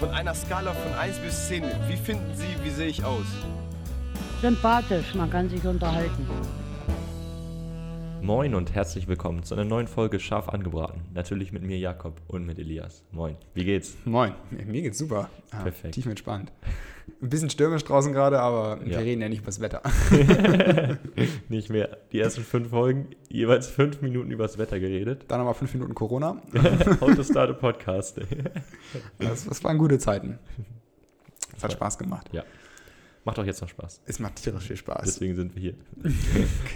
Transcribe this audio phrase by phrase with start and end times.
[0.00, 3.26] Von einer Skala von 1 bis 10, wie finden Sie, wie sehe ich aus?
[4.40, 6.26] Sympathisch, man kann sich unterhalten.
[8.22, 11.02] Moin und herzlich willkommen zu einer neuen Folge Scharf angebraten.
[11.14, 13.02] Natürlich mit mir Jakob und mit Elias.
[13.12, 13.96] Moin, wie geht's?
[14.04, 15.30] Moin, mir geht's super.
[15.50, 15.94] Ah, Perfekt.
[15.94, 16.52] Tief entspannt.
[17.22, 18.90] Ein bisschen stürmisch draußen gerade, aber ja.
[18.90, 19.82] wir reden ja nicht über das Wetter.
[21.48, 21.96] nicht mehr.
[22.12, 25.24] Die ersten fünf Folgen, jeweils fünf Minuten über das Wetter geredet.
[25.28, 26.42] Dann nochmal fünf Minuten Corona.
[27.00, 28.20] Auto start Podcast.
[29.18, 30.38] das, das waren gute Zeiten.
[31.56, 32.28] Es hat Spaß gemacht.
[32.32, 32.44] Ja.
[33.24, 34.00] Macht auch jetzt noch Spaß.
[34.06, 35.04] Es macht tierisch viel Spaß.
[35.04, 35.74] Deswegen sind wir hier.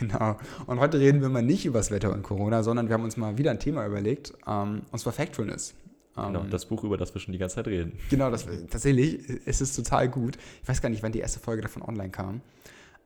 [0.01, 0.39] genau.
[0.67, 3.17] Und heute reden wir mal nicht über das Wetter und Corona, sondern wir haben uns
[3.17, 5.75] mal wieder ein Thema überlegt, ähm, und zwar Factfulness.
[6.17, 7.99] Genau, ähm, das Buch, über das wir schon die ganze Zeit reden.
[8.11, 10.37] Genau, das, tatsächlich, es ist total gut.
[10.63, 12.41] Ich weiß gar nicht, wann die erste Folge davon online kam.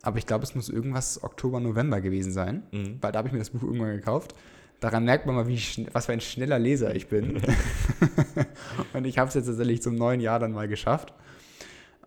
[0.02, 2.98] Aber ich glaube, es muss irgendwas Oktober, November gewesen sein, mhm.
[3.00, 4.34] weil da habe ich mir das Buch irgendwann gekauft.
[4.80, 5.60] Daran merkt man mal, wie
[5.92, 7.40] was für ein schneller Leser ich bin.
[8.92, 11.12] und ich habe es jetzt tatsächlich zum neuen Jahr dann mal geschafft.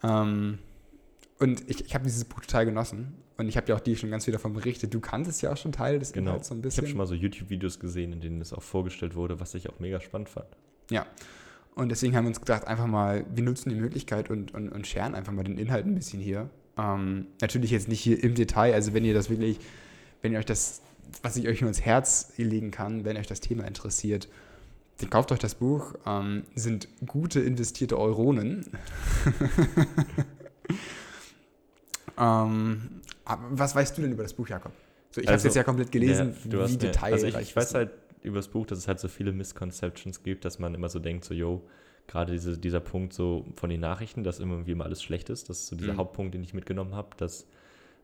[0.04, 0.60] Ähm,
[1.42, 3.16] und ich, ich habe dieses Buch total genossen.
[3.38, 4.94] Und ich habe ja auch dir schon ganz viel davon berichtet.
[4.94, 6.30] Du kanntest ja auch schon Teil des genau.
[6.30, 6.84] Inhalts so ein bisschen.
[6.84, 9.68] Ich habe schon mal so YouTube-Videos gesehen, in denen es auch vorgestellt wurde, was ich
[9.68, 10.46] auch mega spannend fand.
[10.92, 11.08] Ja.
[11.74, 14.86] Und deswegen haben wir uns gedacht, einfach mal, wir nutzen die Möglichkeit und, und, und
[14.86, 16.52] scheren einfach mal den Inhalt ein bisschen hier.
[16.78, 19.58] Ähm, natürlich jetzt nicht hier im Detail, also wenn ihr das wirklich,
[20.22, 20.84] wenn ihr euch das,
[21.24, 24.28] was ich euch nur ins Herz legen kann, wenn euch das Thema interessiert,
[25.00, 25.96] dann kauft euch das Buch.
[26.06, 28.68] Ähm, sind gute investierte Euronen.
[32.18, 34.72] Ähm, was weißt du denn über das Buch, Jakob?
[35.12, 37.26] So, ich also, habe es jetzt ja komplett gelesen, ja, wie detailreich.
[37.26, 37.92] Also ich, ich weiß halt
[38.24, 41.26] über das Buch, dass es halt so viele Misconceptions gibt, dass man immer so denkt,
[41.26, 41.64] so, yo,
[42.08, 45.60] gerade diese, dieser Punkt so von den Nachrichten, dass irgendwie immer alles schlecht ist, das
[45.60, 45.98] ist so dieser mhm.
[45.98, 47.48] Hauptpunkt, den ich mitgenommen habe, dass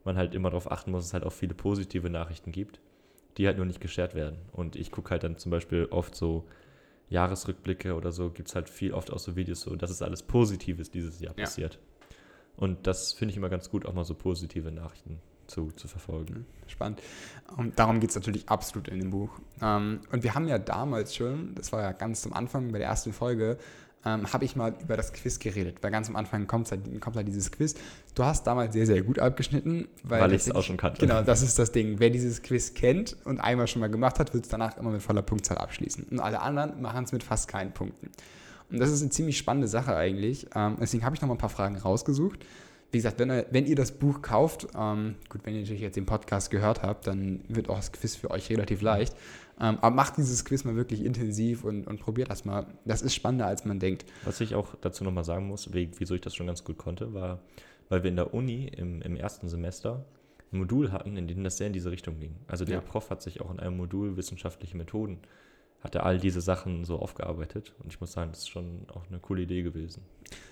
[0.04, 2.80] man halt immer darauf achten muss, dass es halt auch viele positive Nachrichten gibt,
[3.36, 4.38] die halt nur nicht geshared werden.
[4.52, 6.46] Und ich gucke halt dann zum Beispiel oft so
[7.10, 10.22] Jahresrückblicke oder so, gibt es halt viel oft auch so Videos so, dass es alles
[10.22, 11.74] Positives dieses Jahr passiert.
[11.74, 11.80] Ja.
[12.58, 16.44] Und das finde ich immer ganz gut, auch mal so positive Nachrichten zu, zu verfolgen.
[16.66, 17.00] Spannend.
[17.56, 19.30] Und darum geht es natürlich absolut in dem Buch.
[19.62, 22.88] Ähm, und wir haben ja damals schon, das war ja ganz zum Anfang bei der
[22.88, 23.58] ersten Folge,
[24.04, 25.78] ähm, habe ich mal über das Quiz geredet.
[25.82, 27.74] Weil ganz am Anfang kommt halt, kommt halt dieses Quiz.
[28.14, 29.88] Du hast damals sehr, sehr gut abgeschnitten.
[30.02, 31.00] Weil, weil ich es auch schon kannte.
[31.00, 31.98] Genau, das ist das Ding.
[31.98, 35.02] Wer dieses Quiz kennt und einmal schon mal gemacht hat, wird es danach immer mit
[35.02, 36.04] voller Punktzahl abschließen.
[36.10, 38.10] Und alle anderen machen es mit fast keinen Punkten.
[38.70, 40.46] Und das ist eine ziemlich spannende Sache eigentlich.
[40.54, 42.44] Ähm, deswegen habe ich noch mal ein paar Fragen rausgesucht.
[42.90, 46.06] Wie gesagt, wenn, wenn ihr das Buch kauft, ähm, gut, wenn ihr natürlich jetzt den
[46.06, 49.14] Podcast gehört habt, dann wird auch das Quiz für euch relativ leicht.
[49.60, 52.66] Ähm, aber macht dieses Quiz mal wirklich intensiv und, und probiert das mal.
[52.84, 54.06] Das ist spannender, als man denkt.
[54.24, 57.12] Was ich auch dazu noch mal sagen muss, wieso ich das schon ganz gut konnte,
[57.12, 57.40] war,
[57.88, 60.04] weil wir in der Uni im, im ersten Semester
[60.52, 62.36] ein Modul hatten, in dem das sehr in diese Richtung ging.
[62.46, 62.80] Also der ja.
[62.80, 65.18] Prof hat sich auch in einem Modul wissenschaftliche Methoden
[65.82, 67.74] hat er all diese Sachen so aufgearbeitet.
[67.82, 70.02] Und ich muss sagen, das ist schon auch eine coole Idee gewesen.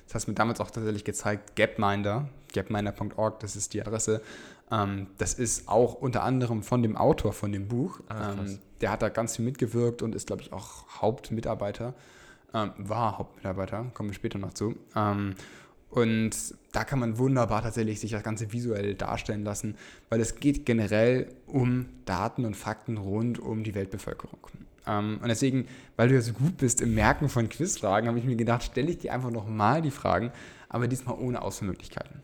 [0.06, 4.22] Das hast du mir damals auch tatsächlich gezeigt, Gapminder, gapminder.org, das ist die Adresse.
[4.70, 8.00] Ähm, das ist auch unter anderem von dem Autor von dem Buch.
[8.08, 11.94] Ah, ähm, der hat da ganz viel mitgewirkt und ist, glaube ich, auch Hauptmitarbeiter.
[12.54, 14.76] Ähm, war Hauptmitarbeiter, kommen wir später noch zu.
[15.90, 19.76] Und da kann man wunderbar tatsächlich sich das Ganze visuell darstellen lassen,
[20.08, 24.40] weil es geht generell um Daten und Fakten rund um die Weltbevölkerung.
[24.86, 25.66] Ähm, und deswegen,
[25.96, 28.90] weil du ja so gut bist im Merken von Quizfragen, habe ich mir gedacht, stelle
[28.90, 30.32] ich dir einfach nochmal die Fragen,
[30.68, 32.22] aber diesmal ohne Auswahlmöglichkeiten.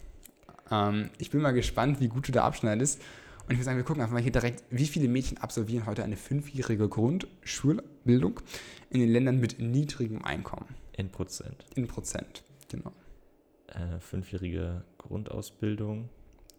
[0.71, 3.01] Ähm, ich bin mal gespannt, wie gut du da abschneidest.
[3.45, 6.05] Und ich würde sagen, wir gucken einfach mal hier direkt, wie viele Mädchen absolvieren heute
[6.05, 8.41] eine fünfjährige Grundschulbildung
[8.91, 10.67] in den Ländern mit niedrigem Einkommen.
[10.97, 11.67] In Prozent.
[11.75, 12.93] In Prozent, genau.
[13.67, 16.09] Äh, fünfjährige Grundausbildung,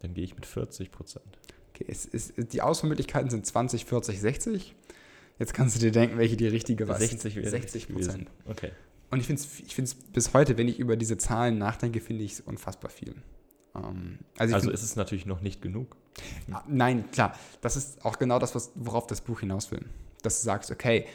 [0.01, 1.39] dann gehe ich mit 40 Prozent.
[1.69, 4.75] Okay, es ist, die Auswahlmöglichkeiten sind 20, 40, 60.
[5.39, 6.97] Jetzt kannst du dir denken, welche die richtige war.
[6.97, 8.29] 60, 60 Prozent.
[8.45, 8.71] Okay.
[9.09, 12.23] Und ich finde es ich find's bis heute, wenn ich über diese Zahlen nachdenke, finde
[12.23, 13.15] ich es unfassbar viel.
[13.75, 15.95] Ähm, also, also find, ist es natürlich noch nicht genug.
[16.47, 17.37] Ja, nein, klar.
[17.61, 19.85] Das ist auch genau das, was, worauf das Buch hinaus will.
[20.21, 21.05] Dass du sagst, okay,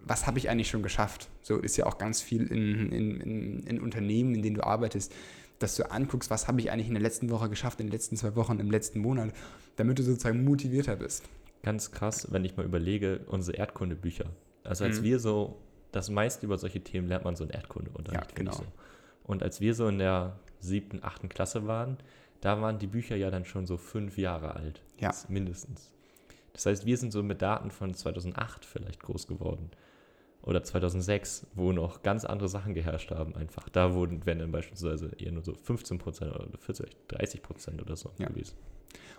[0.00, 1.28] was habe ich eigentlich schon geschafft?
[1.42, 5.14] So ist ja auch ganz viel in, in, in, in Unternehmen, in denen du arbeitest,
[5.58, 8.16] dass du anguckst, was habe ich eigentlich in der letzten Woche geschafft, in den letzten
[8.16, 9.32] zwei Wochen, im letzten Monat,
[9.76, 11.24] damit du sozusagen motivierter bist
[11.64, 14.26] ganz krass, wenn ich mal überlege, unsere Erdkundebücher.
[14.62, 15.04] Also als mhm.
[15.04, 17.90] wir so, das meiste über solche Themen lernt man so in Erdkunde.
[18.12, 18.52] Ja, genau.
[18.52, 18.64] So.
[19.24, 21.96] Und als wir so in der siebten, achten Klasse waren,
[22.40, 24.82] da waren die Bücher ja dann schon so fünf Jahre alt.
[25.00, 25.12] Ja.
[25.28, 25.90] Mindestens.
[26.52, 29.70] Das heißt, wir sind so mit Daten von 2008 vielleicht groß geworden.
[30.42, 33.70] Oder 2006, wo noch ganz andere Sachen geherrscht haben einfach.
[33.70, 37.96] Da wurden, wären dann beispielsweise eher nur so 15 Prozent oder 40, 30 Prozent oder
[37.96, 38.28] so ja.
[38.28, 38.54] gewesen.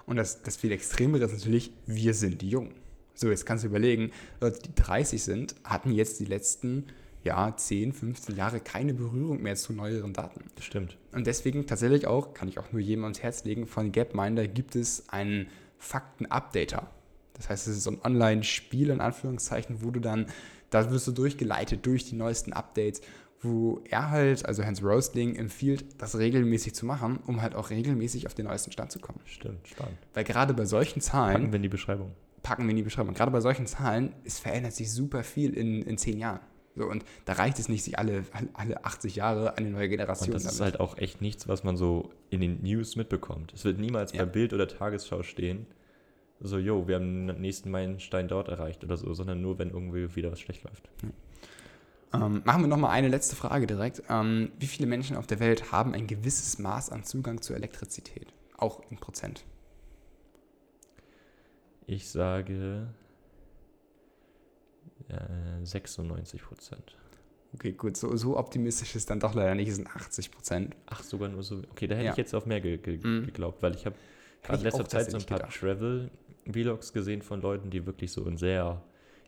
[0.06, 2.72] Und das, das viel Extremere ist natürlich, wir sind jung.
[3.16, 4.12] So, jetzt kannst du überlegen,
[4.42, 6.88] Leute, die 30 sind, hatten jetzt die letzten
[7.24, 10.45] ja, 10, 15 Jahre keine Berührung mehr zu neueren Daten.
[10.56, 10.98] Das stimmt.
[11.12, 14.75] Und deswegen tatsächlich auch, kann ich auch nur jedem ans Herz legen, von Gapminder gibt
[14.75, 15.48] es einen
[15.80, 16.88] Fakten-Updater.
[17.33, 20.27] Das heißt, es ist so ein Online-Spiel in Anführungszeichen, wo du dann,
[20.69, 23.01] da wirst du durchgeleitet durch die neuesten Updates,
[23.46, 28.28] wo er halt, also Hans Rosling, empfiehlt, das regelmäßig zu machen, um halt auch regelmäßig
[28.28, 29.20] auf den neuesten Stand zu kommen.
[29.26, 29.98] Stimmt, spannend.
[30.14, 32.12] Weil gerade bei solchen Zahlen, Packen wir in die Beschreibung.
[32.44, 35.82] packen wir in die Beschreibung, gerade bei solchen Zahlen, es verändert sich super viel in,
[35.84, 36.42] in zehn Jahren.
[36.78, 40.34] So, und da reicht es nicht, sich alle, alle 80 Jahre eine neue Generation Und
[40.44, 43.54] das ist halt auch echt nichts, was man so in den News mitbekommt.
[43.54, 44.26] Es wird niemals Ja.
[44.26, 45.68] bei Bild oder Tagesschau stehen,
[46.42, 50.14] so, yo, wir haben den nächsten Meilenstein dort erreicht oder so, sondern nur, wenn irgendwie
[50.18, 50.90] wieder was schlecht läuft.
[52.24, 54.04] Ähm, machen wir nochmal eine letzte Frage direkt.
[54.10, 58.34] Ähm, wie viele Menschen auf der Welt haben ein gewisses Maß an Zugang zur Elektrizität?
[58.58, 59.44] Auch in Prozent.
[61.88, 62.88] Ich sage
[65.10, 66.98] äh, 96 Prozent.
[67.54, 70.76] Okay, gut, so, so optimistisch ist dann doch leider nicht, es sind 80 Prozent.
[70.88, 71.62] Ach, sogar nur so.
[71.72, 72.12] Okay, da hätte Ja.
[72.12, 73.26] ich jetzt auf mehr ge ge Mhm.
[73.28, 73.96] geglaubt, weil ich habe
[74.50, 75.48] in letzter Zeit so ein paar.
[75.50, 78.82] Travel-Vlogs gesehen von Leuten, die wirklich so in sehr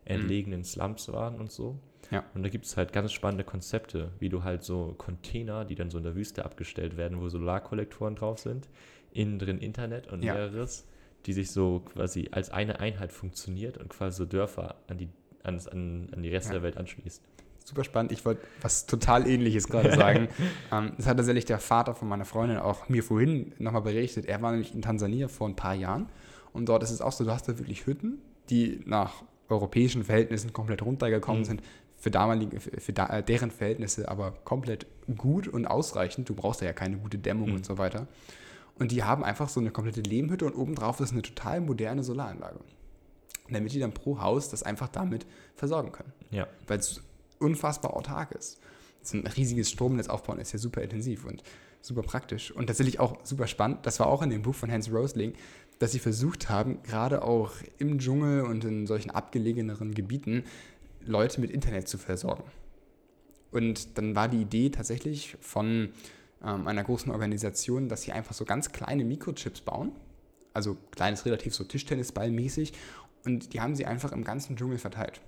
[0.04, 1.80] entlegenen Slums waren und so.
[2.12, 2.24] Ja.
[2.34, 5.90] Und da gibt es halt ganz spannende Konzepte, wie du halt so Container, die dann
[5.90, 8.70] so in der Wüste abgestellt werden, wo Solarkollektoren drauf sind,
[9.12, 10.34] innen drin Internet und Ja.
[10.34, 10.86] mehreres,
[11.26, 15.10] die sich so quasi als eine Einheit funktioniert und quasi so Dörfer an die,
[15.44, 15.60] an,
[16.14, 16.54] an die Rest Ja.
[16.54, 17.22] der Welt anschließt.
[17.66, 18.14] Super spannend.
[18.14, 20.30] Ich wollte was total ähnliches gerade sagen.
[20.72, 24.26] ähm, das hat tatsächlich der Vater von meiner Freundin auch mir vorhin nochmal berichtet.
[24.26, 26.08] Er war nämlich in Tansania vor ein paar Jahren
[26.54, 28.20] und dort ist es auch so, du hast da wirklich Hütten,
[28.50, 31.46] die nach europäischen Verhältnissen komplett runtergekommen Mhm.
[31.46, 31.62] sind.
[32.00, 34.86] Für, damalige, für, da, äh, deren Verhältnisse aber komplett
[35.18, 36.30] gut und ausreichend.
[36.30, 37.56] Du brauchst ja keine gute Dämmung Mhm.
[37.56, 38.08] und so weiter.
[38.78, 42.60] Und die haben einfach so eine komplette Lehmhütte und obendrauf ist eine total moderne Solaranlage.
[43.50, 46.48] Damit die dann pro Haus das einfach damit versorgen können Ja.
[46.68, 47.02] weil es
[47.40, 48.60] unfassbar autark ist.
[49.02, 51.42] So ein riesiges Stromnetz aufbauen ist ja super intensiv und
[51.82, 53.86] super praktisch und tatsächlich auch super spannend.
[53.86, 55.34] Das war auch in dem Buch von Hans Rosling,
[55.80, 60.44] dass sie versucht haben, gerade auch im Dschungel und in solchen abgelegeneren Gebieten
[61.08, 62.44] Leute mit Internet zu versorgen.
[63.52, 65.90] Und dann war die Idee tatsächlich von
[66.44, 69.92] ähm, einer großen Organisation, dass sie einfach so ganz kleine Mikrochips bauen.
[70.54, 72.74] Also kleines relativ so Tischtennisball-mäßig.
[73.26, 75.22] Und die haben sie einfach im ganzen Dschungel verteilt.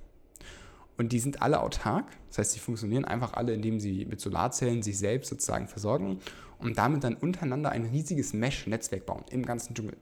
[0.97, 2.05] Und die sind alle autark.
[2.27, 6.19] Das heißt, sie funktionieren einfach alle, indem sie mit Solarzellen sich selbst sozusagen versorgen
[6.59, 9.95] und damit dann untereinander ein riesiges Mesh-Netzwerk bauen im ganzen Dschungel.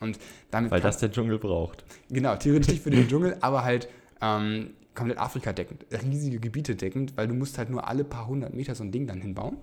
[0.00, 0.18] Und
[0.50, 1.84] damit Weil das der Dschungel braucht.
[2.10, 3.88] Genau, theoretisch für den Dschungel, aber halt
[4.20, 8.54] ähm, komplett Afrika deckend, riesige Gebiete deckend, weil du musst halt nur alle paar hundert
[8.54, 9.56] Meter so ein Ding dann hinbauen.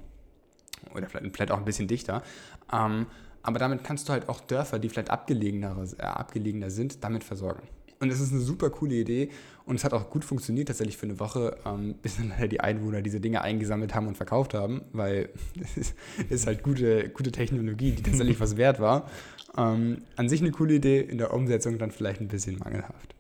[0.94, 2.24] Oder vielleicht, vielleicht auch ein bisschen dichter.
[2.72, 3.06] Ähm,
[3.42, 7.68] aber damit kannst du halt auch Dörfer, die vielleicht abgelegenere, äh, abgelegener sind, damit versorgen.
[8.00, 9.30] Und es ist eine super coole Idee
[9.66, 12.62] und es hat auch gut funktioniert tatsächlich für eine Woche, ähm, bis dann leider die
[12.62, 15.30] Einwohner diese Dinge eingesammelt haben und verkauft haben, weil
[15.62, 15.96] es ist,
[16.30, 19.10] ist halt gute, gute Technologie, die tatsächlich was wert war.
[19.58, 23.16] Ähm, an sich eine coole Idee, in der Umsetzung dann vielleicht ein bisschen mangelhaft.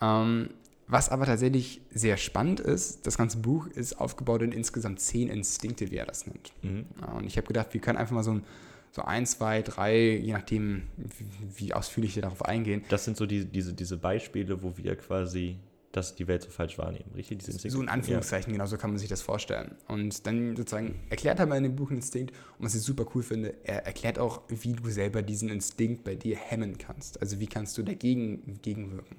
[0.00, 0.50] Ähm,
[0.88, 5.90] was aber tatsächlich sehr spannend ist, das ganze Buch ist aufgebaut in insgesamt zehn Instinkte,
[5.90, 6.52] wie er das nennt.
[6.62, 6.86] Mhm.
[7.00, 8.44] Ja, und ich habe gedacht, wir können einfach mal so, ein,
[8.90, 13.26] so ein, zwei, drei, je nachdem, wie, wie ausführlich wir darauf eingehen, Das sind so
[13.26, 15.58] die, diese, diese Beispiele, wo wir quasi
[15.92, 17.38] dass die Welt so falsch wahrnehmen, richtig?
[17.38, 17.76] Diese Instinkte?
[17.76, 19.74] So in Anführungszeichen, genau so kann man sich das vorstellen.
[19.88, 23.06] Und dann sozusagen erklärt er mal in dem Buch einen Instinkt und was ich super
[23.14, 27.20] cool finde, er erklärt auch, wie du selber diesen Instinkt bei dir hemmen kannst.
[27.20, 29.16] Also wie kannst du dagegen entgegenwirken.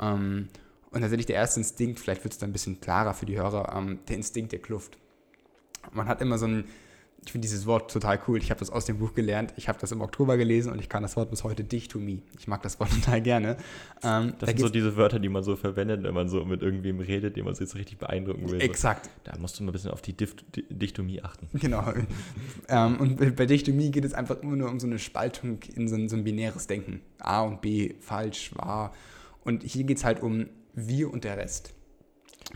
[0.00, 0.48] Ähm,
[0.92, 3.74] und tatsächlich der erste Instinkt, vielleicht wird es dann ein bisschen klarer für die Hörer,
[3.76, 4.98] ähm, der Instinkt der Kluft.
[5.92, 6.64] Man hat immer so ein,
[7.24, 8.38] ich finde dieses Wort total cool.
[8.38, 9.52] Ich habe das aus dem Buch gelernt.
[9.56, 12.22] Ich habe das im Oktober gelesen und ich kann das Wort bis heute Dichtomie.
[12.38, 13.56] Ich mag das Wort total gerne.
[14.02, 16.62] Ähm, Das da sind so diese Wörter, die man so verwendet, wenn man so mit
[16.62, 18.58] irgendwem redet, den man so jetzt richtig beeindrucken will.
[18.60, 18.64] So.
[18.64, 19.10] Exakt.
[19.24, 21.46] Da musst du mal ein bisschen auf die Dift Dichtomie achten.
[21.58, 21.92] Genau.
[22.68, 25.88] ähm, und bei- bei Dichtomie geht es einfach immer nur um so eine Spaltung in
[25.88, 27.00] so ein, so ein binäres Denken.
[27.18, 28.92] A und B, falsch, wahr.
[29.44, 31.74] Und hier geht es halt um wir und der Rest.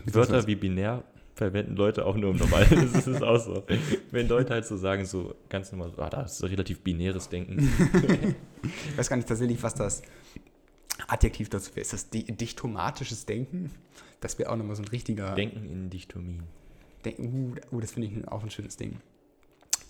[0.05, 1.03] Wörter wie binär
[1.35, 2.89] verwenden Leute auch nur im Normalen.
[2.93, 3.63] Das ist auch so.
[4.11, 7.29] Wenn Leute halt so sagen, so ganz normal, so, ah, das ist so relativ binäres
[7.29, 8.35] Denken.
[8.89, 10.01] Ich weiß gar nicht tatsächlich, was das
[11.07, 11.81] Adjektiv dazu wäre.
[11.81, 13.69] Ist das di dichtomatisches Denken?
[14.21, 16.41] Das wäre auch nochmal so ein richtiger Denken in Dichtomien.
[17.03, 17.57] Denken.
[17.69, 18.97] Uh, uh, das finde ich auch ein schönes Ding.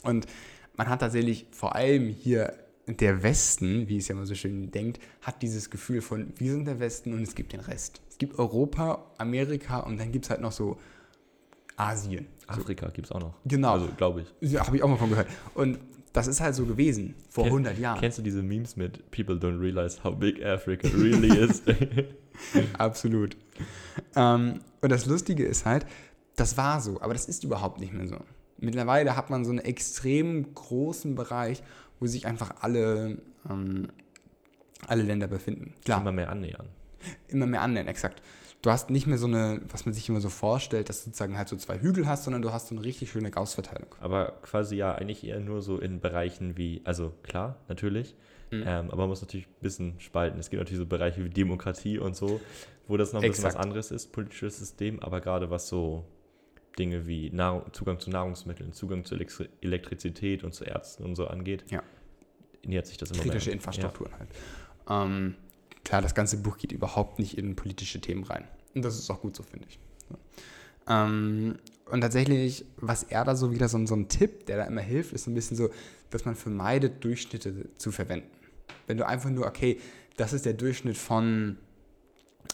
[0.03, 0.27] Und
[0.75, 2.53] man hat tatsächlich vor allem hier
[2.87, 6.65] der Westen, wie es ja immer so schön denkt, hat dieses Gefühl von, wir sind
[6.65, 8.01] der Westen und es gibt den Rest.
[8.09, 10.77] Es gibt Europa, Amerika und dann gibt es halt noch so
[11.77, 12.27] Asien.
[12.41, 13.33] So, Afrika gibt es auch noch.
[13.45, 13.73] Genau.
[13.73, 14.51] Also, glaube ich.
[14.51, 15.27] ja, habe ich auch mal von gehört.
[15.55, 15.79] Und
[16.13, 17.99] das ist halt so gewesen, vor Ken- 100 Jahren.
[17.99, 21.61] Kennst du diese Memes mit People don't realize how big Africa really is?
[22.77, 23.35] Absolut.
[24.15, 25.85] Ähm, und das Lustige ist halt,
[26.35, 28.17] das war so, aber das ist überhaupt nicht mehr so.
[28.57, 31.61] Mittlerweile hat man so einen extrem großen Bereich,
[32.05, 33.17] wo sich einfach alle,
[33.49, 33.87] ähm,
[34.85, 35.73] alle Länder befinden.
[35.83, 36.01] Klar.
[36.01, 36.69] Immer mehr annähern.
[37.27, 38.21] Immer mehr annähern, exakt.
[38.61, 41.35] Du hast nicht mehr so eine, was man sich immer so vorstellt, dass du sozusagen
[41.35, 43.87] halt so zwei Hügel hast, sondern du hast so eine richtig schöne Gaußverteilung.
[44.01, 48.15] Aber quasi ja eigentlich eher nur so in Bereichen wie, also klar, natürlich,
[48.51, 48.63] mhm.
[48.67, 50.39] ähm, aber man muss natürlich ein bisschen spalten.
[50.39, 52.39] Es gibt natürlich so Bereiche wie Demokratie und so,
[52.87, 56.05] wo das noch ein bisschen was anderes ist, politisches System, aber gerade was so
[56.77, 59.15] Dinge wie Nahrung, Zugang zu Nahrungsmitteln, Zugang zu
[59.61, 61.81] Elektrizität und zu Ärzten und so angeht, ja.
[62.65, 63.55] Nähert sich das immer Kritische mehr.
[63.55, 64.19] Infrastrukturen ja.
[64.19, 64.29] halt.
[64.89, 65.35] Ähm,
[65.83, 68.47] klar, das ganze Buch geht überhaupt nicht in politische Themen rein.
[68.73, 69.79] Und das ist auch gut so, finde ich.
[70.09, 70.17] So.
[70.87, 71.57] Ähm,
[71.91, 75.13] und tatsächlich, was er da so wieder so, so ein Tipp, der da immer hilft,
[75.13, 75.69] ist ein bisschen so,
[76.09, 78.29] dass man vermeidet, Durchschnitte zu verwenden.
[78.87, 79.79] Wenn du einfach nur, okay,
[80.17, 81.57] das ist der Durchschnitt von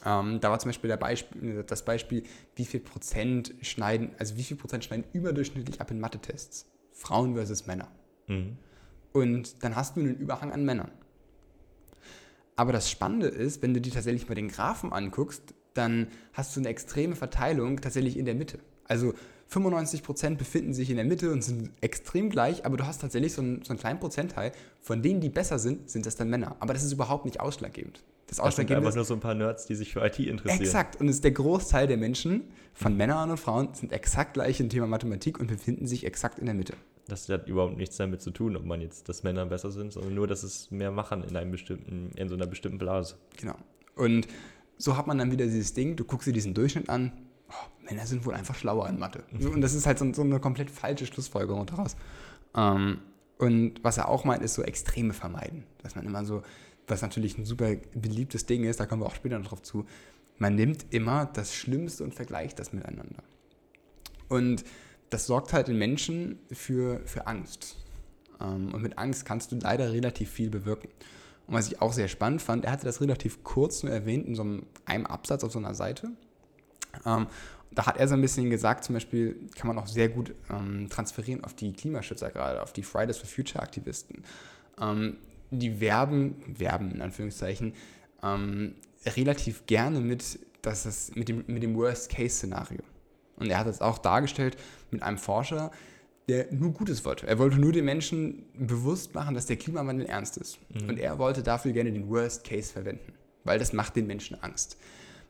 [0.06, 2.24] ähm, da war zum Beispiel Beispiel, das Beispiel,
[2.56, 6.66] wie viel Prozent schneiden, also wie viel Prozent schneiden überdurchschnittlich ab in Mathe-Tests.
[6.94, 7.88] Frauen versus Männer.
[8.28, 8.58] Mhm.
[9.14, 10.92] Und dann hast du einen Überhang an Männern.
[12.56, 16.60] Aber das Spannende ist, wenn du dir tatsächlich mal den Graphen anguckst, dann hast du
[16.60, 18.60] eine extreme Verteilung tatsächlich in der Mitte.
[18.86, 19.14] Also
[19.52, 23.42] 95% befinden sich in der Mitte und sind extrem gleich, aber du hast tatsächlich so
[23.42, 26.56] einen, so einen kleinen Prozentteil, von denen, die besser sind, sind das dann Männer.
[26.60, 28.04] Aber das ist überhaupt nicht ausschlaggebend.
[28.28, 30.62] Das, das sind einfach nur so ein paar Nerds, die sich für IT interessieren.
[30.62, 31.02] Exakt.
[31.02, 34.70] Und es ist der Großteil der Menschen, von Männern und Frauen, sind exakt gleich im
[34.70, 36.74] Thema Mathematik und befinden sich exakt in der Mitte.
[37.12, 40.16] Das hat überhaupt nichts damit zu tun, ob man jetzt, dass Männer besser sind, sondern
[40.16, 43.16] nur, dass es mehr machen in einem bestimmten, in so einer bestimmten Blase.
[43.38, 43.56] Genau.
[43.96, 44.28] Und
[44.78, 47.12] so hat man dann wieder dieses Ding, du guckst dir diesen Durchschnitt an,
[47.50, 49.24] oh, Männer sind wohl einfach schlauer in Mathe.
[49.32, 51.96] Und das ist halt so, so eine komplett falsche Schlussfolgerung daraus.
[52.56, 53.00] Ähm,
[53.38, 55.64] und was er auch meint, ist so Extreme vermeiden.
[55.82, 56.44] Dass man immer so,
[56.88, 59.86] was natürlich ein super beliebtes Ding ist, da kommen wir auch später noch drauf zu,
[60.38, 63.24] man nimmt immer das Schlimmste und vergleicht das miteinander.
[64.30, 64.64] Und
[65.12, 67.76] das sorgt halt in Menschen für, für Angst.
[68.40, 70.90] Ähm, und mit Angst kannst du leider relativ viel bewirken.
[71.46, 74.36] Und was ich auch sehr spannend fand, er hatte das relativ kurz nur erwähnt in
[74.36, 76.12] so einem, Absatz auf so einer Seite.
[77.06, 77.28] Ähm,
[77.72, 80.90] da hat er so ein bisschen gesagt, zum Beispiel kann man auch sehr gut ähm,
[80.90, 84.24] transferieren auf die Klimaschützer gerade, auf die Fridays for Future Aktivisten.
[85.52, 87.74] Die werben, werben in Anführungszeichen,
[89.06, 92.82] relativ gerne mit, dass das, mit dem, mit dem Worst-Case-Szenario.
[93.42, 94.58] Und er hat es auch dargestellt
[94.92, 95.72] mit einem Forscher,
[96.30, 97.28] der nur Gutes wollte.
[97.28, 100.60] Er wollte nur den Menschen bewusst machen, dass der Klimawandel ernst ist.
[100.70, 100.90] Mhm.
[100.90, 104.78] Und er wollte dafür gerne den Worst Case verwenden, weil das macht den Menschen Angst.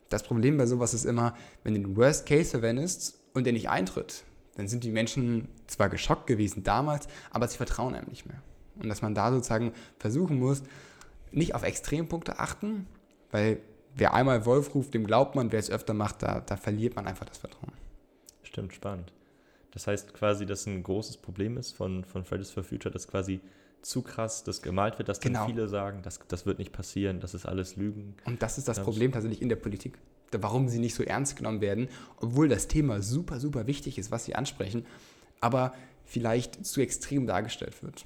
[0.10, 3.70] Das Problem bei sowas ist immer, wenn du den Worst Case verwendest und der nicht
[3.70, 4.24] eintritt,
[4.58, 8.42] dann sind die Menschen zwar geschockt gewesen damals, aber sie vertrauen einem nicht mehr.
[8.76, 10.64] Und dass man da sozusagen versuchen muss,
[11.32, 12.88] nicht auf Extrempunkte achten,
[13.32, 13.60] weil
[13.96, 17.08] wer einmal Wolf ruft, dem glaubt man, wer es öfter macht, da, da verliert man
[17.08, 17.74] einfach das Vertrauen.
[18.52, 19.14] Stimmt, spannend.
[19.72, 23.40] Das heißt quasi, dass ein großes Problem ist von, von Fridays for Future, dass quasi
[23.82, 25.40] zu krass das gemalt wird, dass genau.
[25.40, 28.16] dann viele sagen, das, das wird nicht passieren, das ist alles Lügen.
[28.26, 29.98] Und das ist das Problem tatsächlich in der Politik,
[30.34, 34.26] warum sie nicht so ernst genommen werden, obwohl das Thema super, super wichtig ist, was
[34.26, 34.86] sie ansprechen,
[35.40, 35.74] aber
[36.06, 38.06] vielleicht zu extrem dargestellt wird.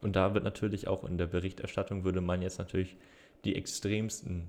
[0.00, 2.96] Und da wird natürlich auch in der Berichterstattung, würde man jetzt natürlich
[3.44, 4.48] die extremsten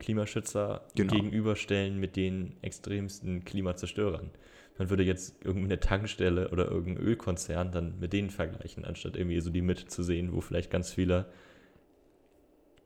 [0.00, 1.14] Klimaschützer genau.
[1.14, 4.30] gegenüberstellen mit den extremsten Klimazerstörern.
[4.78, 9.50] Man würde jetzt irgendeine Tankstelle oder irgendein Ölkonzern dann mit denen vergleichen, anstatt irgendwie so
[9.50, 11.26] die Mitte zu sehen, wo vielleicht ganz viele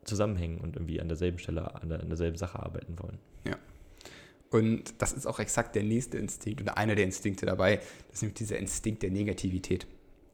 [0.05, 3.19] zusammenhängen und irgendwie an derselben Stelle, an, der, an derselben Sache arbeiten wollen.
[3.47, 3.57] Ja.
[4.51, 7.77] Und das ist auch exakt der nächste Instinkt oder einer der Instinkte dabei.
[7.77, 9.87] Das ist nämlich dieser Instinkt der Negativität.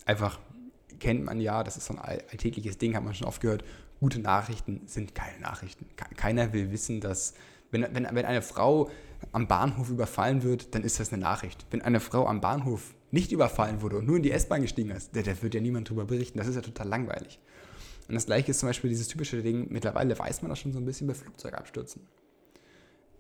[0.06, 0.40] Einfach
[0.98, 3.64] kennt man ja, das ist so ein alltägliches Ding, hat man schon oft gehört.
[4.00, 5.86] Gute Nachrichten sind keine Nachrichten.
[6.16, 7.34] Keiner will wissen, dass,
[7.70, 8.90] wenn, wenn, wenn eine Frau
[9.32, 11.66] am Bahnhof überfallen wird, dann ist das eine Nachricht.
[11.70, 15.14] Wenn eine Frau am Bahnhof nicht überfallen wurde und nur in die S-Bahn gestiegen ist,
[15.14, 16.38] da, da wird ja niemand drüber berichten.
[16.38, 17.38] Das ist ja total langweilig.
[18.08, 20.78] Und das gleiche ist zum Beispiel dieses typische Ding, mittlerweile weiß man das schon so
[20.78, 22.02] ein bisschen bei Flugzeugabstürzen.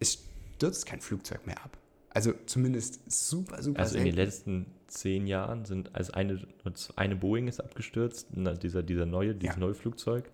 [0.00, 0.24] Es
[0.56, 1.78] stürzt kein Flugzeug mehr ab.
[2.12, 6.44] Also zumindest super, super Also in den letzten zehn Jahren sind, also eine,
[6.96, 9.60] eine Boeing ist abgestürzt, dieser, dieser neue, dieses ja.
[9.60, 10.30] neue Flugzeug.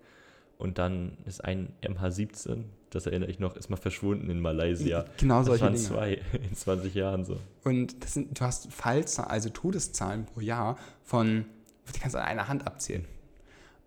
[0.57, 5.05] Und dann ist ein MH17 das erinnere ich noch, ist mal verschwunden in Malaysia.
[5.17, 6.21] Genau solche das waren Dinge.
[6.23, 7.37] zwei in 20 Jahren so.
[7.63, 11.45] Und das sind, du hast Fallzahlen, also Todeszahlen pro Jahr von,
[11.93, 13.05] die kannst du an einer Hand abzählen.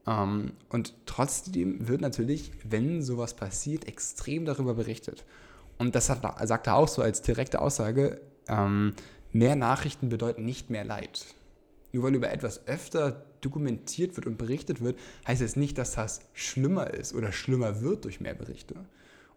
[0.07, 5.25] Ähm, und trotzdem wird natürlich, wenn sowas passiert, extrem darüber berichtet.
[5.79, 8.95] Und das hat, sagt er auch so als direkte Aussage, ähm,
[9.33, 11.27] mehr Nachrichten bedeuten nicht mehr Leid.
[11.93, 16.21] Nur weil über etwas öfter dokumentiert wird und berichtet wird, heißt es nicht, dass das
[16.33, 18.75] schlimmer ist oder schlimmer wird durch mehr Berichte.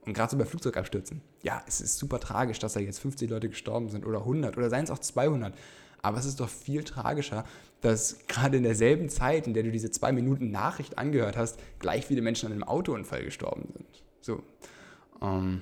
[0.05, 1.21] Und gerade so bei Flugzeugabstürzen.
[1.43, 4.69] Ja, es ist super tragisch, dass da jetzt 50 Leute gestorben sind oder 100 oder
[4.69, 5.53] seien es auch 200.
[6.01, 7.45] Aber es ist doch viel tragischer,
[7.79, 12.05] dass gerade in derselben Zeit, in der du diese zwei Minuten Nachricht angehört hast, gleich
[12.05, 14.03] viele Menschen an einem Autounfall gestorben sind.
[14.19, 14.43] So.
[15.21, 15.61] Ähm,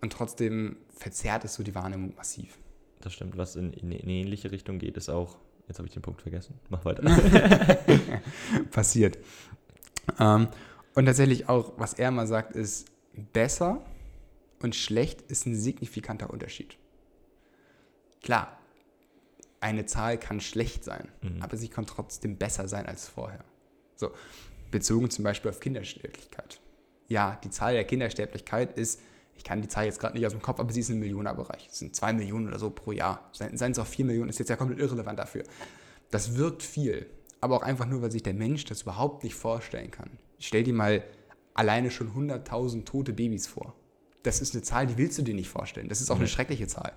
[0.00, 2.58] und trotzdem verzerrt es so die Wahrnehmung massiv.
[3.00, 3.36] Das stimmt.
[3.36, 5.36] Was in, in, in ähnliche Richtung geht, ist auch.
[5.68, 6.58] Jetzt habe ich den Punkt vergessen.
[6.68, 7.02] Mach weiter.
[8.70, 9.18] Passiert.
[10.18, 10.48] Ähm,
[10.94, 12.86] und tatsächlich auch, was er mal sagt, ist,
[13.32, 13.84] besser
[14.62, 16.76] und schlecht ist ein signifikanter Unterschied.
[18.22, 18.58] Klar,
[19.60, 21.42] eine Zahl kann schlecht sein, mhm.
[21.42, 23.44] aber sie kann trotzdem besser sein als vorher.
[23.96, 24.12] So,
[24.70, 26.60] bezogen zum Beispiel auf Kindersterblichkeit.
[27.08, 29.00] Ja, die Zahl der Kindersterblichkeit ist,
[29.36, 31.68] ich kann die Zahl jetzt gerade nicht aus dem Kopf, aber sie ist im Millionerbereich.
[31.70, 33.30] Es sind zwei Millionen oder so pro Jahr.
[33.32, 35.44] Seien es auch vier Millionen, ist jetzt ja komplett irrelevant dafür.
[36.10, 37.06] Das wirkt viel,
[37.40, 40.10] aber auch einfach nur, weil sich der Mensch das überhaupt nicht vorstellen kann.
[40.38, 41.04] Stell dir mal
[41.54, 43.74] alleine schon 100.000 tote Babys vor.
[44.22, 45.88] Das ist eine Zahl, die willst du dir nicht vorstellen.
[45.88, 46.92] Das ist auch eine schreckliche Zahl.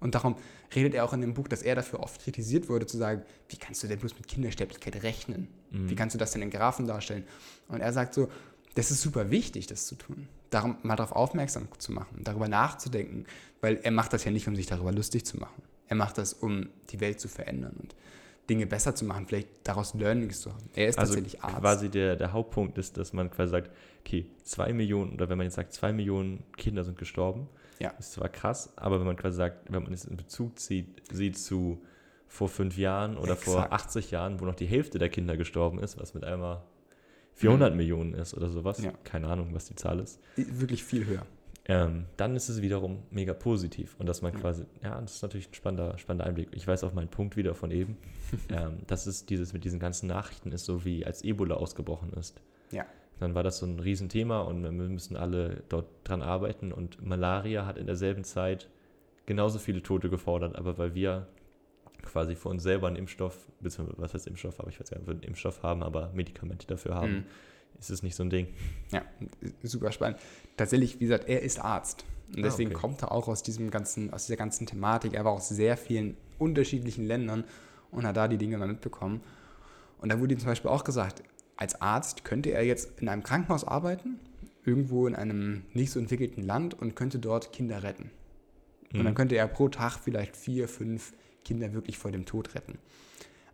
[0.00, 0.34] Und darum
[0.74, 3.56] redet er auch in dem Buch, dass er dafür oft kritisiert wurde, zu sagen, wie
[3.56, 5.46] kannst du denn bloß mit Kindersterblichkeit rechnen?
[5.70, 5.90] Mhm.
[5.90, 7.24] Wie kannst du das denn in Graphen darstellen?
[7.68, 8.28] Und er sagt so,
[8.74, 10.28] das ist super wichtig, das zu tun.
[10.52, 13.24] Darum mal darauf aufmerksam zu machen, darüber nachzudenken,
[13.62, 15.62] weil er macht das ja nicht, um sich darüber lustig zu machen.
[15.88, 17.74] Er macht das, um die Welt zu verändern.
[17.80, 17.94] Und
[18.50, 20.68] Dinge besser zu machen, vielleicht daraus Learnings zu haben.
[20.74, 21.60] Er ist also tatsächlich Arzt.
[21.60, 25.46] Quasi der, der Hauptpunkt ist, dass man quasi sagt, okay, zwei Millionen, oder wenn man
[25.46, 27.90] jetzt sagt, zwei Millionen Kinder sind gestorben, ja.
[27.98, 31.38] ist zwar krass, aber wenn man quasi sagt, wenn man es in Bezug zieht, sieht
[31.38, 31.82] zu
[32.26, 33.44] vor fünf Jahren oder Exakt.
[33.44, 36.62] vor 80 Jahren, wo noch die Hälfte der Kinder gestorben ist, was mit einmal
[37.34, 37.76] 400 mhm.
[37.76, 38.82] Millionen ist oder sowas.
[38.82, 38.92] Ja.
[39.04, 40.20] Keine Ahnung, was die Zahl ist.
[40.36, 41.26] Wirklich viel höher
[41.66, 43.94] ähm, dann ist es wiederum mega positiv.
[43.98, 46.48] Und dass man quasi, ja, das ist natürlich ein spannender, spannender Einblick.
[46.52, 47.96] Ich weiß auch meinen Punkt wieder von eben.
[48.48, 52.40] ähm, dass es dieses mit diesen ganzen Nachrichten ist, so wie als Ebola ausgebrochen ist.
[52.72, 52.84] Ja.
[53.20, 56.72] Dann war das so ein Riesenthema und wir müssen alle dort dran arbeiten.
[56.72, 58.68] Und Malaria hat in derselben Zeit
[59.26, 61.28] genauso viele Tote gefordert, aber weil wir
[62.02, 65.08] quasi für uns selber einen Impfstoff, beziehungsweise was heißt Impfstoff, aber ich weiß gar nicht,
[65.08, 67.24] ob wir einen Impfstoff haben, aber Medikamente dafür haben, mhm
[67.82, 68.48] ist es nicht so ein Ding.
[68.90, 69.02] Ja,
[69.62, 70.18] super spannend.
[70.56, 72.04] Tatsächlich, wie gesagt, er ist Arzt.
[72.28, 72.80] Und ah, deswegen ah, okay.
[72.80, 75.14] kommt er auch aus diesem ganzen, aus dieser ganzen Thematik.
[75.14, 77.44] Er war aus sehr vielen unterschiedlichen Ländern
[77.90, 79.20] und hat da die Dinge mal mitbekommen.
[80.00, 81.22] Und da wurde ihm zum Beispiel auch gesagt,
[81.56, 84.18] als Arzt könnte er jetzt in einem Krankenhaus arbeiten,
[84.64, 88.10] irgendwo in einem nicht so entwickelten Land und könnte dort Kinder retten.
[88.92, 88.98] Mhm.
[88.98, 89.16] Und dann mhm.
[89.16, 91.12] könnte er pro Tag vielleicht vier, fünf
[91.44, 92.78] Kinder wirklich vor dem Tod retten.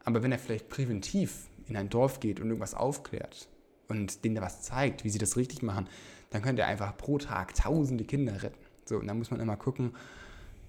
[0.05, 3.48] Aber wenn er vielleicht präventiv in ein Dorf geht und irgendwas aufklärt,
[3.88, 5.88] und denen da was zeigt, wie sie das richtig machen,
[6.31, 8.59] dann könnt ihr einfach pro Tag tausende Kinder retten.
[8.85, 9.94] So, und dann muss man immer gucken,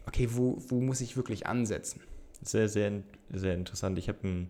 [0.08, 2.02] okay, wo, wo muss ich wirklich ansetzen?
[2.42, 3.98] Sehr, sehr, sehr interessant.
[3.98, 4.48] Ich habe einen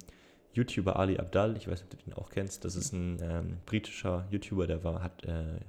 [0.53, 3.57] YouTuber, Ali Abdal, ich weiß nicht, ob du den auch kennst, das ist ein ähm,
[3.65, 5.59] britischer YouTuber, der war, hat äh,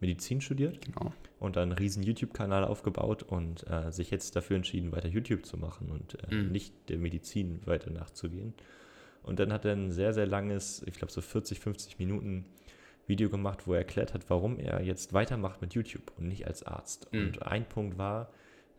[0.00, 1.12] Medizin studiert genau.
[1.40, 5.56] und dann einen riesen YouTube-Kanal aufgebaut und äh, sich jetzt dafür entschieden, weiter YouTube zu
[5.56, 6.52] machen und äh, mhm.
[6.52, 8.54] nicht der Medizin weiter nachzugehen.
[9.22, 12.46] Und dann hat er ein sehr, sehr langes, ich glaube so 40, 50 Minuten
[13.06, 16.62] Video gemacht, wo er erklärt hat, warum er jetzt weitermacht mit YouTube und nicht als
[16.62, 17.12] Arzt.
[17.12, 17.20] Mhm.
[17.20, 18.30] Und ein Punkt war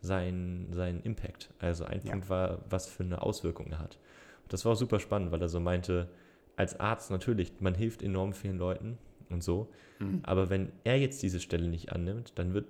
[0.02, 1.50] sein, sein Impact.
[1.60, 2.12] Also ein ja.
[2.12, 3.98] Punkt war, was für eine Auswirkung er hat.
[4.44, 6.10] Und das war auch super spannend, weil er so meinte,
[6.56, 8.98] als Arzt natürlich, man hilft enorm vielen Leuten
[9.30, 9.70] und so.
[10.00, 10.20] Mhm.
[10.24, 12.68] Aber wenn er jetzt diese Stelle nicht annimmt, dann wird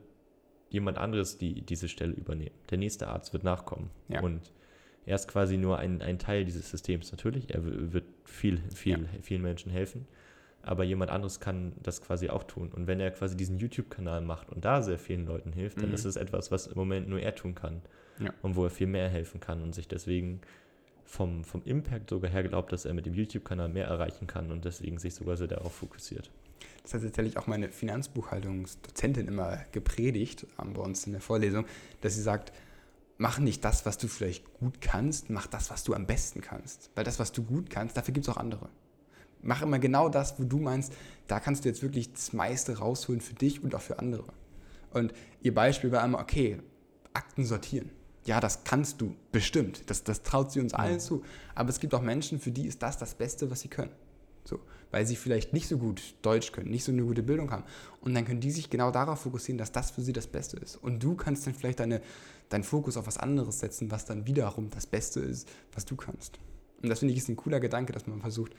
[0.70, 2.56] jemand anderes die, diese Stelle übernehmen.
[2.70, 3.90] Der nächste Arzt wird nachkommen.
[4.08, 4.22] Ja.
[4.22, 4.54] Und
[5.06, 7.54] er ist quasi nur ein, ein Teil dieses Systems natürlich.
[7.54, 9.22] Er wird viel, viel, ja.
[9.22, 10.08] vielen Menschen helfen.
[10.62, 12.70] Aber jemand anderes kann das quasi auch tun.
[12.72, 15.82] Und wenn er quasi diesen YouTube-Kanal macht und da sehr vielen Leuten hilft, mhm.
[15.84, 17.82] dann ist es etwas, was im Moment nur er tun kann.
[18.20, 18.34] Ja.
[18.42, 20.42] Und wo er viel mehr helfen kann und sich deswegen
[21.06, 24.66] vom, vom Impact sogar her glaubt, dass er mit dem YouTube-Kanal mehr erreichen kann und
[24.66, 26.30] deswegen sich sogar sehr darauf fokussiert.
[26.84, 31.66] Das hat tatsächlich auch meine Finanzbuchhaltungsdozentin immer gepredigt bei uns in der Vorlesung,
[32.02, 32.52] dass sie sagt,
[33.18, 36.90] mach nicht das, was du vielleicht gut kannst, mach das, was du am besten kannst.
[36.96, 38.70] Weil das, was du gut kannst, dafür gibt es auch andere.
[39.42, 40.94] Mach immer genau das, wo du meinst,
[41.28, 44.26] da kannst du jetzt wirklich das meiste rausholen für dich und auch für andere.
[44.92, 46.60] Und ihr Beispiel war einmal, okay,
[47.14, 47.92] Akten sortieren.
[48.26, 49.90] Ja, das kannst du bestimmt.
[49.90, 51.24] Das, das traut sie uns allen zu.
[51.56, 53.92] Aber es gibt auch Menschen, für die ist das das Beste, was sie können.
[54.50, 54.60] So,
[54.90, 57.64] weil sie vielleicht nicht so gut Deutsch können, nicht so eine gute Bildung haben.
[58.02, 60.76] Und dann können die sich genau darauf fokussieren, dass das für sie das Beste ist.
[60.76, 62.02] Und du kannst dann vielleicht deine,
[62.50, 66.40] deinen Fokus auf was anderes setzen, was dann wiederum das Beste ist, was du kannst.
[66.82, 68.54] Und das finde ich ist ein cooler Gedanke, dass man versucht,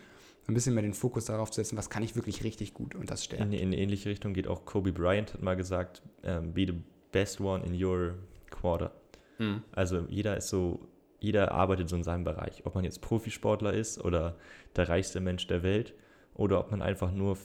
[0.46, 3.10] ein bisschen mehr den Fokus darauf zu setzen, was kann ich wirklich richtig gut und
[3.10, 3.44] das stärkt.
[3.44, 6.74] In, in ähnliche Richtung geht auch Kobe Bryant, hat mal gesagt, um, be the
[7.12, 8.14] best one in your
[8.50, 8.92] quarter.
[9.38, 9.62] Mhm.
[9.72, 10.80] Also jeder ist so,
[11.20, 12.66] jeder arbeitet so in seinem Bereich.
[12.66, 14.36] Ob man jetzt Profisportler ist oder
[14.76, 15.94] der reichste Mensch der Welt
[16.34, 17.36] oder ob man einfach nur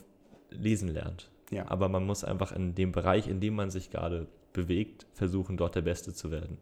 [0.49, 1.29] lesen lernt.
[1.51, 1.69] Ja.
[1.69, 5.75] Aber man muss einfach in dem Bereich, in dem man sich gerade bewegt, versuchen, dort
[5.75, 6.57] der Beste zu werden.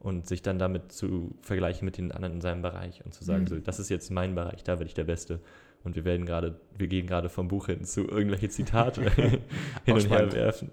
[0.00, 3.42] Und sich dann damit zu vergleichen mit den anderen in seinem Bereich und zu sagen,
[3.42, 3.46] Mhm.
[3.48, 5.40] so, das ist jetzt mein Bereich, da werde ich der Beste.
[5.84, 9.10] Und wir werden gerade, wir gehen gerade vom Buch hin zu irgendwelche Zitate
[9.84, 10.70] hin und her werfen.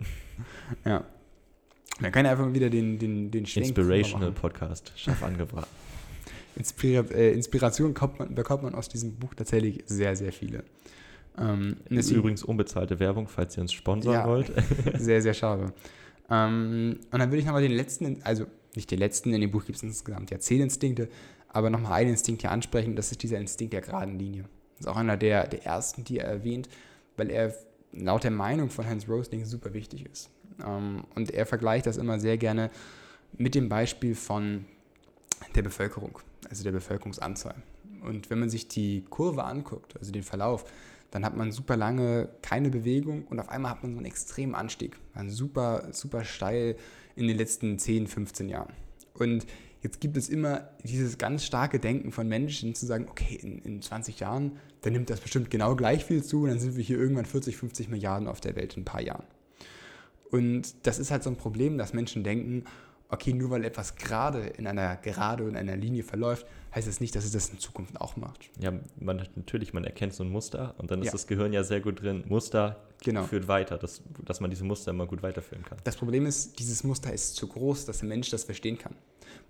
[0.86, 1.06] Ja.
[2.00, 4.32] Man kann ja einfach mal wieder den, den, den Schwenk Inspirational.
[4.32, 5.68] Podcast, scharf angebracht.
[6.56, 10.64] Inspira äh, Inspiration kommt man, bekommt man aus diesem Buch tatsächlich sehr, sehr viele.
[11.38, 14.28] Ähm, Das ist übrigens unbezahlte Werbung, falls ihr uns sponsern Ja.
[14.28, 14.52] wollt.
[15.00, 15.74] Sehr, sehr schade.
[16.30, 19.66] Ähm, und dann würde ich nochmal den letzten, also nicht den letzten, in dem Buch
[19.66, 21.10] gibt es insgesamt ja zehn Instinkte,
[21.50, 24.44] aber nochmal einen Instinkt hier ansprechen, das ist dieser Instinkt der geraden Linie.
[24.78, 26.70] Das ist auch einer der, der ersten, die er erwähnt,
[27.18, 27.54] weil er
[27.94, 30.30] laut der Meinung von Hans Rosling super wichtig ist.
[30.66, 32.70] Ähm, und er vergleicht das immer sehr gerne
[33.38, 34.66] mit dem Beispiel von
[35.56, 37.56] der Bevölkerung, also der Bevölkerungsanzahl.
[38.02, 40.66] Und wenn man sich die Kurve anguckt, also den Verlauf,
[41.12, 44.56] dann hat man super lange keine Bewegung und auf einmal hat man so einen extremen
[44.56, 44.98] Anstieg.
[45.14, 46.76] Ein super, super steil
[47.16, 48.74] in den letzten 10, 15 Jahren.
[49.14, 49.46] Und
[49.84, 53.82] jetzt gibt es immer dieses ganz starke Denken von Menschen zu sagen, okay, in, in
[53.82, 56.98] 20 Jahren, dann nimmt das bestimmt genau gleich viel zu und dann sind wir hier
[56.98, 59.26] irgendwann 40, 50 Milliarden auf der Welt in ein paar Jahren.
[60.34, 62.64] Und das ist halt so ein Problem, dass Menschen denken,
[63.10, 66.96] okay, nur weil etwas gerade in einer Gerade und in einer Linie verläuft, heißt es
[66.96, 68.50] das nicht, dass es das in Zukunft auch macht.
[68.60, 71.12] Ja, man, natürlich, man erkennt so ein Muster und dann ist Ja.
[71.12, 72.24] das Gehirn ja sehr gut drin.
[72.28, 73.22] Muster Genau.
[73.24, 75.78] führt weiter, dass, dass man diese Muster immer gut weiterführen kann.
[75.84, 78.96] Das Problem ist, dieses Muster ist zu groß, dass der Mensch das verstehen kann.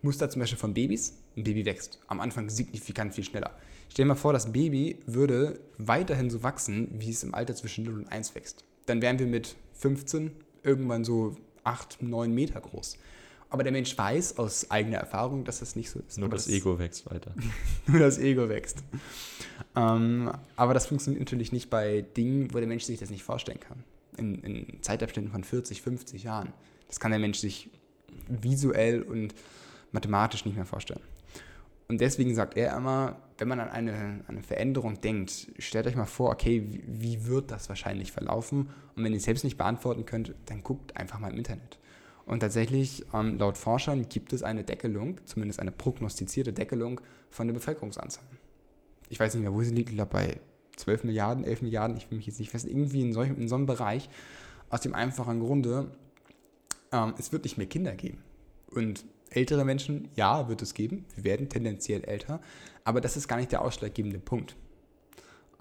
[0.02, 1.14] Muster zum Beispiel von Babys.
[1.38, 3.52] Ein Baby wächst am Anfang signifikant viel schneller.
[3.88, 7.86] Stell dir mal vor, das Baby würde weiterhin so wachsen, wie es im Alter zwischen
[7.86, 8.66] 0 und 1 wächst.
[8.88, 10.32] Dann wären wir mit 15
[10.64, 12.98] irgendwann so 8, 9 Meter groß.
[13.50, 16.18] Aber der Mensch weiß aus eigener Erfahrung, dass das nicht so ist.
[16.18, 17.36] Nur Aber das Ego wächst weiter.
[17.88, 18.80] nur das Ego wächst.
[19.76, 23.60] Ähm, aber das funktioniert natürlich nicht bei Dingen, wo der Mensch sich das nicht vorstellen
[23.60, 23.84] kann.
[24.18, 26.52] In, in Zeitabständen von 40, 50 Jahren.
[26.88, 27.70] Das kann der Mensch sich
[28.28, 29.36] visuell und
[29.92, 31.02] mathematisch nicht mehr vorstellen.
[31.88, 36.06] Und deswegen sagt er immer, wenn man an eine, eine Veränderung denkt, stellt euch mal
[36.06, 38.70] vor, okay, wie, wie wird das wahrscheinlich verlaufen?
[38.96, 41.78] Und wenn ihr es selbst nicht beantworten könnt, dann guckt einfach mal im Internet.
[42.26, 47.54] Und tatsächlich, ähm, laut Forschern gibt es eine Deckelung, zumindest eine prognostizierte Deckelung von der
[47.54, 48.24] Bevölkerungsanzahl.
[49.10, 50.40] Ich weiß nicht mehr, wo sie liegt, ich glaube bei
[50.78, 53.56] 12 Milliarden, 11 Milliarden, ich will mich jetzt nicht fest, irgendwie in, solch, in so
[53.56, 54.10] einem Bereich,
[54.70, 55.92] aus dem einfachen Grunde,
[56.94, 58.24] ähm, es wird nicht mehr Kinder geben.
[58.72, 62.40] Und ältere Menschen, ja, wird es geben, wir werden tendenziell älter,
[62.84, 64.56] aber das ist gar nicht der ausschlaggebende Punkt.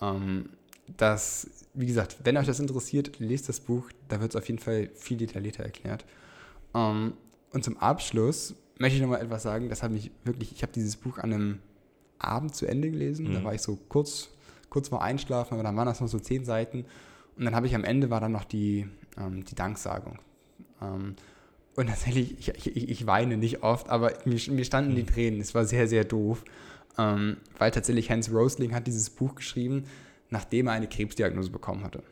[0.01, 0.51] Ähm,
[0.97, 4.59] das, wie gesagt, wenn euch das interessiert, lest das Buch, da wird es auf jeden
[4.59, 6.05] Fall viel detaillierter erklärt.
[6.75, 7.15] Ähm,
[7.53, 10.73] und zum Abschluss möchte ich noch mal etwas sagen, das hat mich wirklich, ich habe
[10.73, 11.59] dieses Buch an einem
[12.19, 13.45] Abend zu Ende gelesen, da Mhm.
[13.45, 14.31] war ich so kurz,
[14.71, 16.85] kurz vor Einschlafen, aber dann waren das noch so zehn Seiten
[17.37, 18.87] und dann habe ich am Ende war dann noch die,
[19.19, 20.19] ähm, die Danksagung.
[20.81, 21.15] Ähm,
[21.75, 25.41] und tatsächlich, ich, ich, ich weine nicht oft, aber mir, mir standen die Tränen.
[25.41, 26.45] Es war sehr, sehr doof,
[26.99, 29.85] ähm, weil tatsächlich Hans Rosling hat dieses Buch geschrieben,
[30.31, 32.03] nachdem er eine Krebsdiagnose bekommen hatte.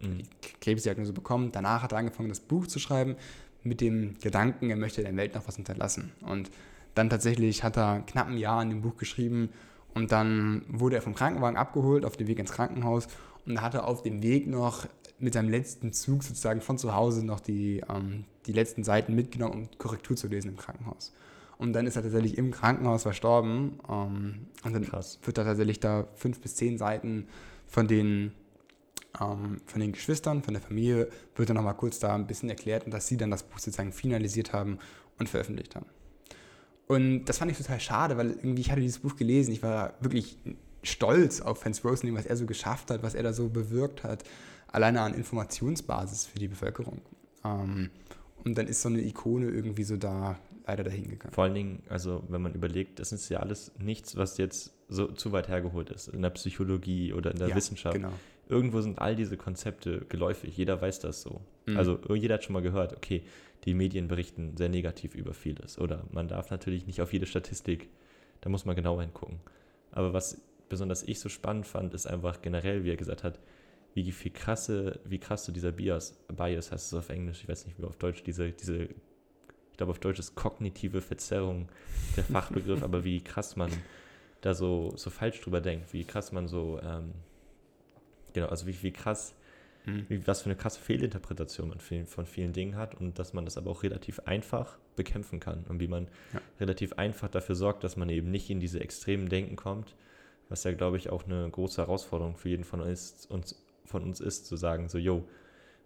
[0.00, 0.22] Mhm.
[0.60, 1.52] Krebsdiagnose bekommen.
[1.52, 3.16] Danach hat er angefangen, das Buch zu schreiben
[3.62, 6.12] mit dem Gedanken, er möchte der Welt noch was hinterlassen.
[6.22, 6.50] Und
[6.94, 9.50] dann tatsächlich hat er knapp ein Jahr an dem Buch geschrieben
[9.94, 13.08] und dann wurde er vom Krankenwagen abgeholt auf dem Weg ins Krankenhaus
[13.44, 14.86] und da hat er auf dem Weg noch
[15.18, 19.54] mit seinem letzten Zug sozusagen von zu Hause noch die, ähm, die letzten Seiten mitgenommen,
[19.54, 21.12] um Korrektur zu lesen im Krankenhaus.
[21.58, 23.78] Und dann ist er tatsächlich im Krankenhaus verstorben.
[23.88, 25.18] Ähm, und dann Krass.
[25.22, 27.28] wird er tatsächlich da fünf bis zehn Seiten
[27.66, 28.32] von den,
[29.20, 32.84] ähm, von den Geschwistern, von der Familie, wird dann nochmal kurz da ein bisschen erklärt
[32.84, 34.78] und dass sie dann das Buch sozusagen finalisiert haben
[35.18, 35.86] und veröffentlicht haben.
[36.86, 39.94] Und das fand ich total schade, weil irgendwie ich hatte dieses Buch gelesen, ich war
[40.00, 40.38] wirklich
[40.82, 44.22] stolz auf Hans Rosling, was er so geschafft hat, was er da so bewirkt hat,
[44.68, 47.00] alleine an Informationsbasis für die Bevölkerung.
[47.44, 47.90] Ähm,
[48.44, 51.32] und dann ist so eine Ikone irgendwie so da leider dahin gegangen.
[51.32, 55.06] Vor allen Dingen, also wenn man überlegt, das ist ja alles nichts, was jetzt so
[55.08, 56.08] zu weit hergeholt ist.
[56.08, 57.96] In der Psychologie oder in der Ja, Wissenschaft.
[57.96, 58.12] Genau.
[58.48, 60.56] Irgendwo sind all diese Konzepte geläufig.
[60.56, 61.40] Jeder weiß das so.
[61.66, 61.76] Mhm.
[61.76, 63.22] Also jeder hat schon mal gehört, okay,
[63.64, 65.78] die Medien berichten sehr negativ über vieles.
[65.78, 67.88] Oder man darf natürlich nicht auf jede Statistik,
[68.40, 69.40] da muss man genau hingucken.
[69.90, 73.38] Aber was besonders ich so spannend fand, ist einfach generell, wie er gesagt hat,
[73.94, 77.66] wie viel krasse, wie krass so dieser Bias, Bias heißt es auf Englisch, ich weiß
[77.66, 78.88] nicht, wie auf Deutsch, diese, diese,
[79.76, 81.68] ich glaube auf Deutsch ist kognitive Verzerrung
[82.16, 83.70] der Fachbegriff, aber wie krass man
[84.40, 87.12] da so, so falsch drüber denkt, wie krass man so, ähm,
[88.32, 89.34] genau, also wie, wie krass,
[89.84, 90.06] Mhm.
[90.08, 93.44] wie, was für eine krasse Fehlinterpretation man viel, von vielen Dingen hat und dass man
[93.44, 96.40] das aber auch relativ einfach bekämpfen kann und wie man Ja.
[96.58, 99.94] relativ einfach dafür sorgt, dass man eben nicht in diese extremen Denken kommt,
[100.48, 104.20] was ja, glaube ich, auch eine große Herausforderung für jeden von uns, uns, von uns
[104.20, 105.28] ist, zu sagen, so, yo,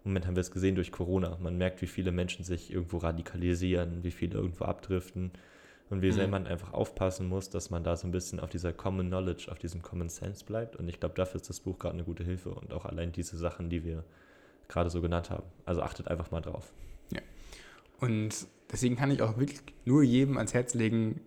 [0.03, 1.37] Im Moment haben wir es gesehen durch Corona.
[1.41, 5.31] Man merkt, wie viele Menschen sich irgendwo radikalisieren, wie viele irgendwo abdriften.
[5.91, 6.13] Und wie mhm.
[6.13, 9.51] sehr man einfach aufpassen muss, dass man da so ein bisschen auf dieser Common Knowledge,
[9.51, 10.77] auf diesem Common Sense bleibt.
[10.77, 12.49] Und ich glaube, dafür ist das Buch gerade eine gute Hilfe.
[12.51, 14.05] Und auch allein diese Sachen, die wir
[14.69, 15.43] gerade so genannt haben.
[15.65, 16.71] Also achtet einfach mal drauf.
[17.11, 17.19] Ja.
[17.99, 21.19] Und deswegen kann ich auch wirklich nur jedem ans Herz legen,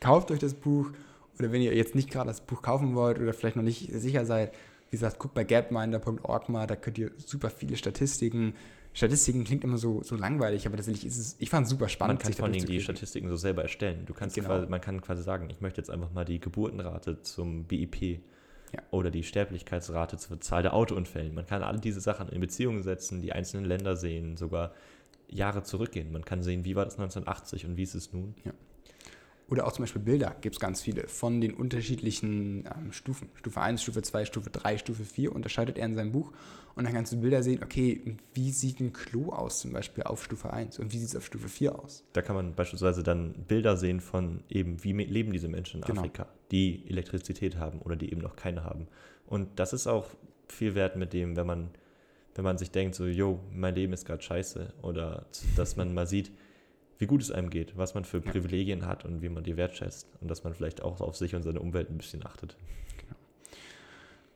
[0.00, 0.92] kauft euch das Buch.
[1.38, 4.24] Oder wenn ihr jetzt nicht gerade das Buch kaufen wollt oder vielleicht noch nicht sicher
[4.24, 4.52] seid,
[4.92, 8.52] wie gesagt, guckt bei gapminder.org mal, da könnt ihr super viele Statistiken.
[8.92, 12.18] Statistiken klingt immer so, so langweilig, aber tatsächlich ist es, ich fand es super spannend.
[12.18, 14.04] Man kann vor allem die Statistiken so selber erstellen.
[14.04, 14.48] Du kannst genau.
[14.48, 18.20] quasi, man kann quasi sagen, ich möchte jetzt einfach mal die Geburtenrate zum BIP
[18.74, 18.82] ja.
[18.90, 21.34] oder die Sterblichkeitsrate zur Zahl der Autounfällen.
[21.34, 24.74] Man kann all diese Sachen in Beziehungen setzen, die einzelnen Länder sehen, sogar
[25.26, 26.12] Jahre zurückgehen.
[26.12, 28.34] Man kann sehen, wie war das 1980 und wie ist es nun.
[28.44, 28.52] Ja.
[29.48, 33.28] Oder auch zum Beispiel Bilder gibt es ganz viele von den unterschiedlichen ähm, Stufen.
[33.34, 36.32] Stufe 1, Stufe 2, Stufe 3, Stufe 4 unterscheidet er in seinem Buch.
[36.74, 40.24] Und dann kannst du Bilder sehen, okay, wie sieht ein Klo aus zum Beispiel auf
[40.24, 42.04] Stufe 1 und wie sieht es auf Stufe 4 aus.
[42.14, 46.00] Da kann man beispielsweise dann Bilder sehen von eben, wie leben diese Menschen in genau.
[46.00, 48.88] Afrika, die Elektrizität haben oder die eben noch keine haben.
[49.26, 50.06] Und das ist auch
[50.48, 51.70] viel wert mit dem, wenn man,
[52.34, 54.72] wenn man sich denkt, so, yo, mein Leben ist gerade scheiße.
[54.82, 55.26] Oder
[55.56, 56.32] dass man mal sieht,
[57.02, 58.30] wie gut es einem geht, was man für ja.
[58.30, 61.42] Privilegien hat und wie man die wertschätzt und dass man vielleicht auch auf sich und
[61.42, 62.56] seine Umwelt ein bisschen achtet.
[62.96, 63.16] Genau.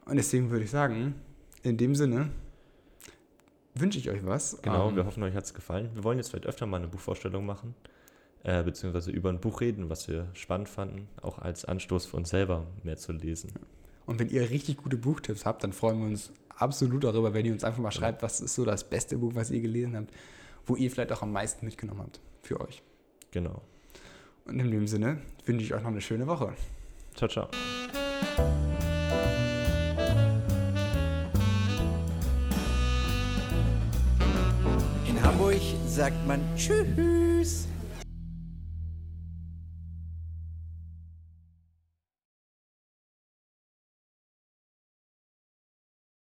[0.07, 1.15] Und deswegen würde ich sagen,
[1.63, 2.31] in dem Sinne
[3.77, 4.61] wünsche ich euch was.
[4.63, 5.91] Genau, ähm, wir hoffen, euch hat es gefallen.
[5.95, 7.77] Wir wollen jetzt vielleicht öfter mal eine Buchvorstellung machen,
[8.43, 12.31] äh, beziehungsweise über ein Buch reden, was wir spannend fanden, auch als Anstoß für uns
[12.31, 13.53] selber mehr zu lesen.
[14.07, 17.53] Und wenn ihr richtig gute Buchtipps habt, dann freuen wir uns absolut darüber, wenn ihr
[17.53, 20.11] uns einfach mal schreibt, was ist so das beste Buch, was ihr gelesen habt,
[20.67, 22.83] wo ihr vielleicht auch am meisten mitgenommen habt für euch.
[23.31, 23.63] Genau.
[24.45, 26.53] Und in dem Sinne wünsche ich euch noch eine schöne Woche.
[27.15, 27.49] Ciao, ciao.
[35.09, 37.69] In Hamburg sagt man Tschüss.